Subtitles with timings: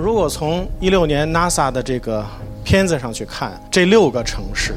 [0.00, 2.24] 如果从一六年 NASA 的这个
[2.64, 4.72] 片子上去看，这六个城市，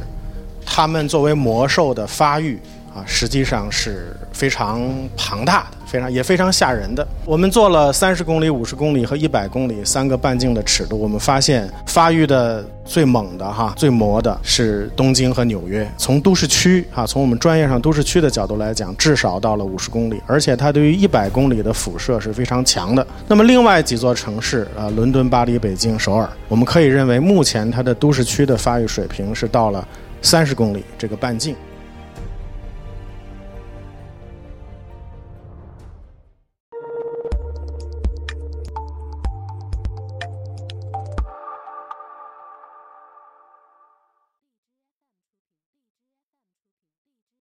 [0.66, 2.60] 他们作为魔兽的发育
[2.94, 4.88] 啊，实际上是非常
[5.18, 7.08] 庞大的，非常也非常吓人的。
[7.26, 15.90] 我们做了三十公里、五十公里和一百公里三个半径的尺度，我们发现发育的最猛的哈、最磨的是东京和纽约。
[15.98, 23.06] 从都市区哈，从我们专业上都市区的角度来讲，至少到了五十公里，而且它对于一百公里的辐射是非常强的。
[23.28, 29.88] 那么另外几座城市啊，伦敦、巴黎、北京、首尔，我们可以认为目前它的都市区的发育水平是到了
[30.22, 31.56] 三十公里这个半径。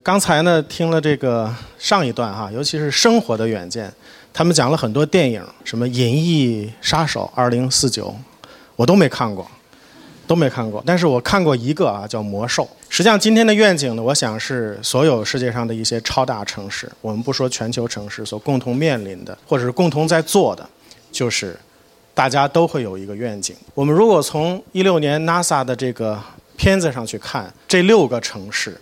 [0.07, 3.91] 刚才呢，听了这个上一段哈，尤其是生活的远见，
[4.31, 8.07] 他们讲了很多电影，什么《银翼杀手二零四九》，
[8.77, 9.45] 我都没看过，
[10.25, 10.81] 都没看过。
[10.85, 12.63] 但是我看过一个啊，叫《魔兽》。
[12.87, 20.65] 实际上，今天的愿景呢，我想是所有世界上的一些超大城市，我们不说全球城市，所共同面临的，或者是共同在做的，
[21.11, 21.59] 就是
[22.13, 23.53] 大家都会有一个愿景。
[23.73, 26.17] 我们如果从一六年 NASA 的这个
[26.55, 28.79] 片子上去看，这六个城市。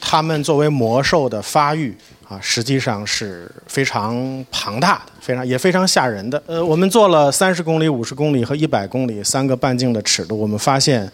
[0.00, 1.96] 它们作为魔兽的发育
[2.28, 6.42] 啊，实际上是非常庞大的，非常也非常吓人的。
[6.46, 11.10] 呃，我们做了三十公里、五十公里和一百公里三个半径的尺度，我们发现，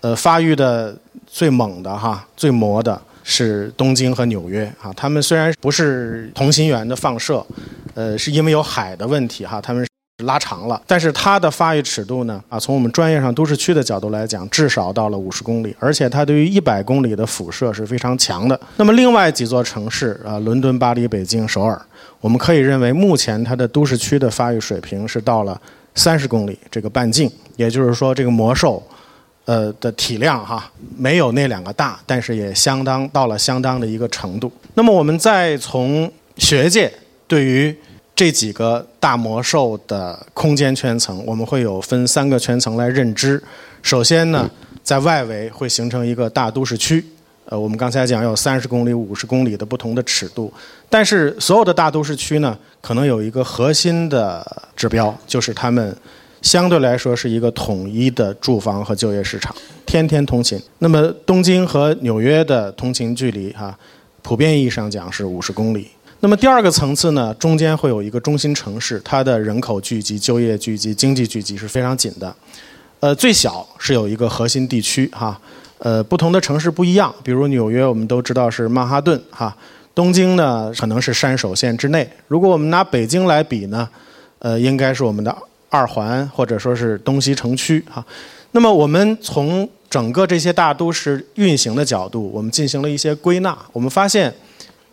[0.00, 4.92] 呃，发育的最猛的哈、最魔的是东京和纽约啊。
[4.96, 7.44] 他们虽然不是同心圆的放射，
[7.94, 9.86] 呃，是因为有海的问题哈，他们。
[10.24, 12.42] 拉长了，但是它的发育尺度呢？
[12.48, 18.58] 啊，从我们专业上都市区的角度来讲，至少到了五十公里，而且它对于一百公里的辐射是非常强的。
[18.78, 21.78] 那么另外几座城市啊，伦敦、巴黎、北京、首尔，
[22.22, 25.60] 我们可以认为目前它的都市区的发育水平是到了
[25.94, 28.82] 三十公里这个半径，也就是说这个魔兽，
[29.44, 34.50] 呃的体量哈没有那两个大，但是也相当到了相当的一个程度。
[34.72, 36.90] 那么我们再从学界
[37.28, 37.76] 对于
[38.16, 43.40] 这几个大魔兽的空间圈层，我们会有分三个圈层来认知。
[43.82, 44.50] 首先呢，
[44.82, 47.04] 在外围会形成一个大都市区，
[47.44, 50.50] 呃，我们刚才讲有三十公里、五十公里的不同的尺度，
[50.88, 54.42] 但是所有的大都市区呢，可能有一个核心的
[54.74, 55.94] 指标，就是它们
[56.40, 60.58] 相对来说是一个统一的住房和就业市场，天天通勤。
[60.78, 63.78] 那么东京和纽约的通勤距离哈，
[64.22, 65.88] 普遍意义上讲是五十公里。
[66.20, 72.34] 那么第二个层次呢，中间会有一个中心城市，它的人口聚集、就业聚集、经济聚集是非常紧的。
[73.00, 75.38] 呃，最小是有一个核心地区哈，
[75.78, 79.54] 呃，不同的城市不一样，比如纽约我们都知道是曼哈顿哈，
[79.94, 82.08] 东京呢可能是山手线之内。
[82.28, 83.86] 如果我们拿北京来比呢，
[84.38, 85.36] 呃，应该是我们的
[85.68, 88.04] 二环或者说是东西城区哈。
[88.52, 94.34] 那么我们从整个这些大都市运行的角度，我们进行了一些归纳，我们发现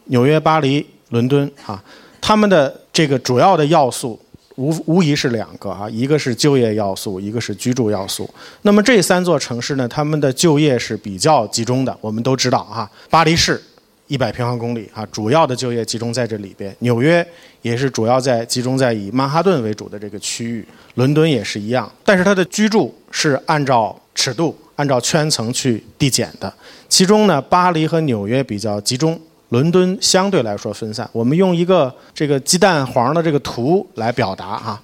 [0.08, 0.86] 纽约、巴黎。
[1.10, 1.84] 伦敦啊，
[2.20, 4.20] 他们的这个主要的要素
[4.56, 8.30] 无无疑是两个啊，一个是就业要素，一个是居住要素。
[8.62, 11.98] 那么这三座城市呢，他们的就业是比较集中的。
[12.00, 13.62] 我们都知道啊，巴黎市
[14.06, 16.76] 一百平方公里啊，主要的就业集中在这里边。
[16.80, 17.26] 纽约
[17.64, 21.92] 也是主要在集中在以曼哈顿为主的这个区域，伦敦也是一样。
[22.04, 26.54] 但是它的居住是按照尺度、按照圈层去递减的。
[26.88, 29.20] 其中呢，巴黎和纽约比较集中。
[29.54, 34.82] 伦敦相对来说分散，我们用一个这个鸡蛋黄的这个图来表达哈。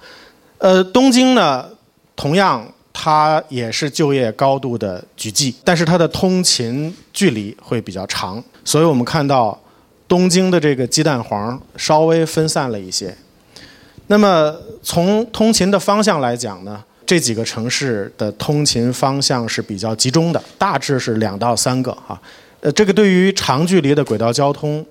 [0.60, 1.66] 呃，东京呢，
[2.16, 2.64] 同样
[2.94, 9.60] 它也是就业高度的聚集，但是它的通勤距离会比较长，所以我们看到
[10.08, 13.12] 东京的这个鸡蛋黄稍微分散了一些。
[14.06, 22.22] 那么从通勤的方向来讲呢，这几个城市的通勤方向是比较集中的，大致是两到三个哈。
[22.62, 24.86] 呃，这个对于长距离的轨道交通，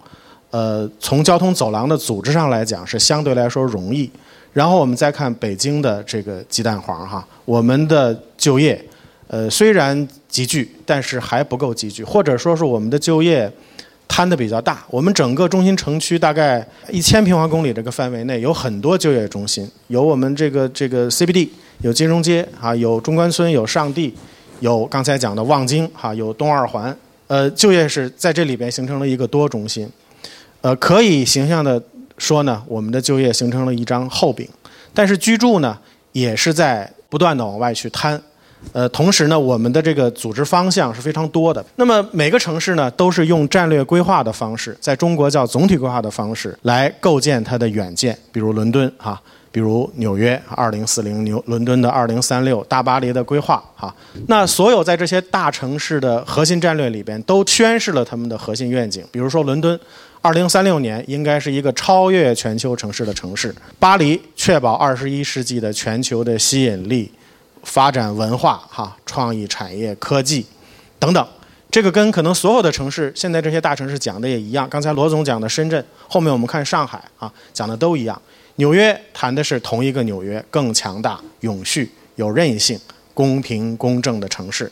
[0.51, 4.11] 呃，从交通走廊的组织上来讲是相对来说容易。
[4.55, 8.83] 然后我们再看北京的这个鸡蛋黄哈，我们的就业，
[9.27, 13.53] 呃，虽然集聚，但是还不够集聚，或者说是我们的就业
[14.09, 14.83] 摊的比较大。
[14.89, 21.51] 我们整个中心城区大概一千平方公里这个范围内有很多就业中心，有我们这个这个 CBD，
[21.83, 24.15] 有金融街啊，有中关村，有上地，
[24.61, 26.97] 有刚才讲的望京哈，有东二环。
[27.29, 29.89] 呃，就业是在这里边形成了一个多中心，
[30.63, 31.81] 呃，可以形象的
[32.17, 34.49] 说呢，我们的就业形成了一张厚饼，
[34.93, 35.79] 但是居住呢
[36.13, 38.21] 也是在不断的往外去摊，
[38.73, 41.65] 呃，同时呢，我们的这个组织方向是非常多的。
[41.77, 49.21] 那么每个城市呢，都是用战略规划的方式，在中国叫总体规划的方式来构建它的远见，比如伦敦哈，
[49.51, 53.95] 比如纽约二零四零、纽伦敦的二零三六、大巴黎的规划哈。
[54.27, 59.05] 那所有在这些大城市的核心战略里边，都宣示了他们的核心愿景。
[59.11, 59.79] 比如说伦敦，
[60.21, 67.11] 二零三六年应该是一个超越全球城市的城市；巴黎确保二十一世纪的全球的吸引力，
[67.63, 70.45] 发展文化哈、创意产业、科技
[70.99, 71.27] 等等。
[71.79, 74.69] 这个跟可能所有的城市，现在这些大城市讲的也一样。
[74.69, 78.21] 刚才罗总讲的深圳，后面我们看上海啊，讲的都一样。
[78.57, 82.77] 纽约谈的是同一个纽约，更强大、永续、有韧性、
[83.15, 84.69] 公平公正的城市。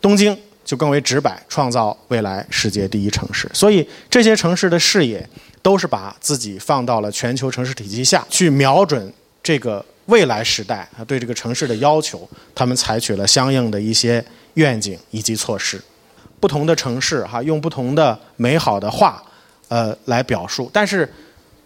[0.00, 3.46] 东京就更为直白，创造未来世界第一城市。
[3.52, 5.28] 所以这些城市的视野
[5.60, 9.12] 都是把自己放到了全球城市体系下去，瞄准
[9.42, 14.24] 这个未来时代啊，对这个城市的要求，他们采取了相应的一些
[14.54, 15.78] 愿景以及措施。
[16.38, 19.22] 不同的城市哈，用不同的美好的话，
[19.68, 20.70] 呃，来表述。
[20.72, 21.08] 但是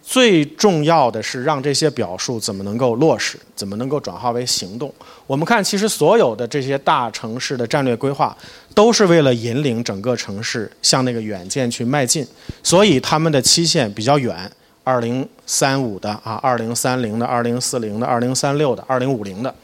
[0.03, 4.93] 最重要的是让这些表述怎么能够落实，怎么能够转化为行动。
[5.27, 8.37] 我们看，其实所有的这些大城市的战略规划，
[8.75, 12.27] 都是为了引领整个城市向那个远见去迈进。
[12.63, 14.51] 所以他们的期限比较远，
[14.83, 19.55] 二零三五的啊，二零三零的，二零四零的，二零三六的，二零五零的。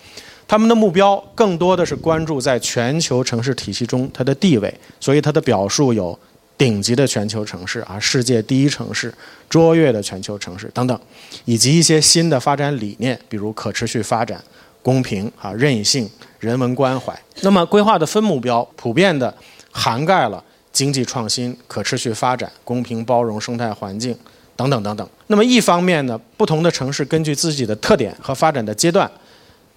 [0.49, 6.17] 他们的目标更多的是关注在全球城市体系中它的地位，所以它的表述有
[6.57, 9.13] 顶级的全球城市啊，世界第一城市、
[9.51, 10.99] 卓越的全球城市等等，
[11.45, 14.41] 以及一些新的发展理念，比如可持续发展、
[14.83, 16.09] 公平啊、韧性、
[16.39, 17.13] 人文关怀。
[17.41, 19.35] 那么规划的分目标普遍的
[19.73, 24.17] 涵盖了经济创新、可持续发展、公平包容、生态环境
[24.55, 25.07] 等等等等。
[25.27, 29.11] 那么一方面呢，不同的城市根据自己的特点和发展的阶段。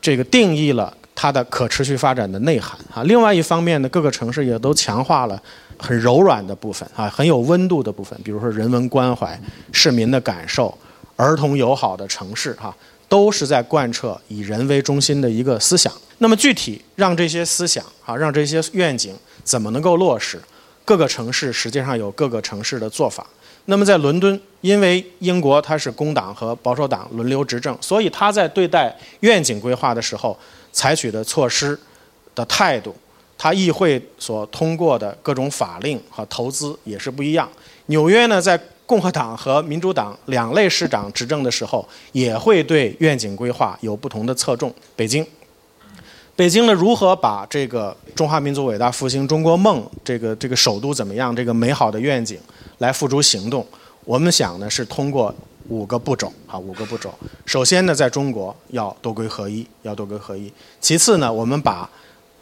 [0.02, 3.04] 这个定义了它的可持续发展的内涵啊。
[3.04, 5.42] 另外一方面呢，各个城市也都强化了
[5.78, 9.40] 很柔软的部分啊，很有温度的部分，比如说人文关怀、
[9.72, 10.78] 市民的感受、
[11.16, 12.76] 儿童友好的城市哈，
[13.08, 15.92] 都是在贯彻以人为中心的一个思想。
[16.20, 20.40] 那么具体让这些思想啊，让这些愿景怎么能够落实？
[20.86, 23.26] 各个城市实际上有各个城市的做法。
[23.66, 30.38] 那么在伦敦，因为英国它是工党和保守党轮流执政，所以他在对待愿景规划的时候
[30.72, 31.80] 采取的措施
[32.34, 32.96] 的态度，
[33.38, 37.48] 他议会所通过的各种法令和投资也是不一样。
[37.88, 44.74] 纽约呢，在共和党和民主党两类市长执政的时候，也会对愿景规划有不同的侧重。
[44.96, 45.26] 北京，
[46.40, 52.40] 北京呢，如何把这个中华民族伟大复兴中国梦这个这个首都怎么样这个美好的愿景？
[52.78, 53.68] 来付诸行动，
[54.06, 55.36] 我们想呢是通过
[55.68, 57.14] 五个步骤啊，五个步骤。
[57.46, 60.50] 首先呢，在中国要多规合一，要多规合一。
[60.80, 61.90] 其次呢，我们把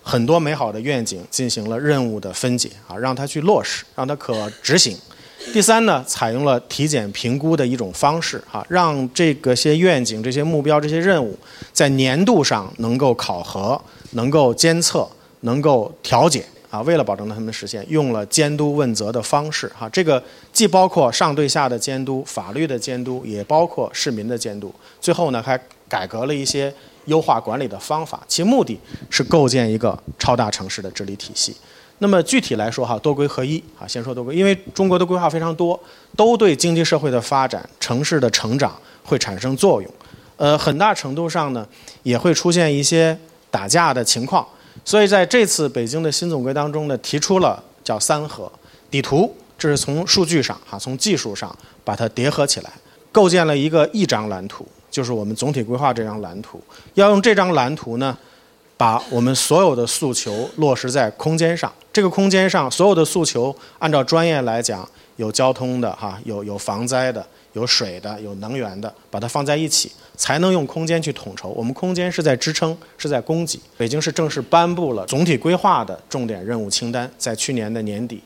[0.03, 4.95] 很多美好的愿景进行了任务的分解啊，让它去落实，让它可执行。
[5.53, 11.37] 第三呢，采用了体检评估的一种方式啊，让这个些愿景、这些目标、这些任务
[11.73, 15.07] 在年度上能够考核、能够监测、
[15.41, 16.45] 能够调解。
[16.69, 20.21] 啊，为了保证他们实现，用了监督问责的方式，哈，这个
[20.51, 24.69] 既包括上对下的监督、法律的监督，也包括市民的监督。
[24.99, 25.57] 最后呢，还
[25.87, 26.71] 改革了一些
[27.05, 28.77] 优化管理的方法，其目的
[29.09, 31.55] 是构建一个超大城市的治理体系。
[31.99, 35.79] 那么具体来说，哈，多规合一，啊，先说多规，因为中国的规划非常多，
[36.15, 39.91] 都对经济社会的发展、城市的成长会产生作用，
[40.35, 41.67] 呃，很大程度上呢，
[42.03, 43.17] 也会出现一些
[43.49, 44.45] 打架的情况。
[44.85, 48.49] 所以在这次北京的新总规当中呢，提出了叫“三合”
[48.91, 52.71] 底图，这是从数据上哈，从技术上把它叠合起来，
[53.11, 56.61] 构建了一个一张蓝图，就是我们总体规划这张蓝图。
[56.93, 58.15] 要用这张蓝图呢，
[58.77, 61.69] 把我们所有的诉求落实在空间上。
[61.91, 67.25] 这个空间上所有的诉求，按照专业来讲，有交通的哈，有有防灾的。
[67.53, 71.49] 有水的，有能源的，把它放在一起，才能用空间去统筹。
[71.49, 73.59] 我们空间是在支撑，是在供给。
[73.75, 78.21] 北京市正式颁布了总体规划的重点任务清单，在去年的年底。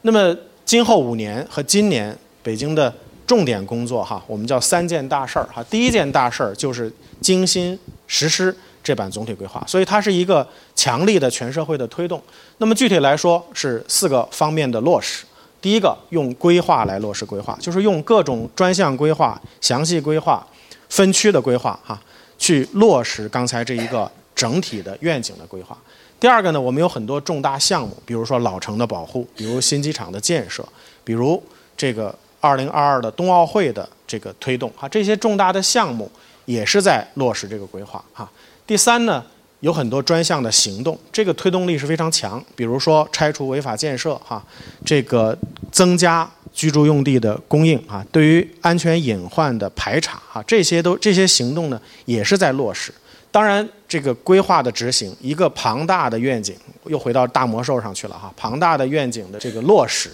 [0.00, 2.90] 那么今后五年和今年，北京的
[3.26, 5.62] 重点工作哈，我们叫三件大事儿哈。
[5.64, 6.90] 第一件大事儿就是
[7.20, 12.22] 精心实施这版总体规划，所以它是一个强力的全社会的推动。
[12.58, 15.24] 那么具体来说是四个方面的落实。
[15.60, 20.46] 第一个用规划来落实规划，就是用各种专项规划、详细规划、
[20.88, 22.00] 分区的规划，哈，
[22.38, 25.76] 去落实刚才这一个整体的愿景的规划。
[26.18, 30.66] 第二个呢，我们有很多重大项目，比如说老城的保护，比如新机场的建设，
[31.04, 31.42] 比如
[31.76, 36.10] 这个2022的冬奥会的这个推动，哈，这些重大的项目
[36.46, 38.26] 也是在落实这个规划，哈。
[38.70, 39.24] 第三呢。
[39.58, 42.42] 有很多专项的行动，这个推动力是非常强。
[42.54, 44.42] 比如说拆除违法建设，哈，
[44.86, 45.36] 这个
[45.70, 52.90] 增加居住用地的供应啊，对于安全隐患的排查啊，这些都这些行动呢，也是在落实。
[53.30, 56.54] 当然，这个规划的执行，一个庞大的愿景，
[56.86, 58.32] 又回到大魔兽上去了哈。
[58.34, 60.08] 庞大的愿景的这个落实，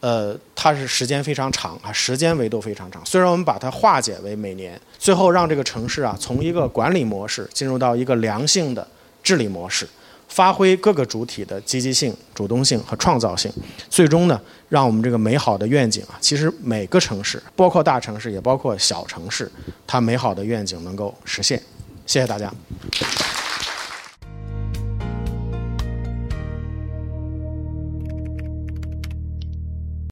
[0.00, 3.00] 呃，它是时间非常长啊，时间维度非常长。
[3.04, 8.86] 虽然我们把它化解为每年，最后让这个城市啊，从一个管理模式进入到一个良性的
[9.22, 9.88] 治理模式。
[10.28, 13.52] 发挥各个主体的积极性、主动性和创造性，
[13.88, 19.50] 最终呢，让我们这个美好的愿景啊，其实每个城市，包括大城市，也包括小城市，
[19.88, 21.60] 它美好的愿景能够实现。
[22.06, 22.48] 谢谢大家。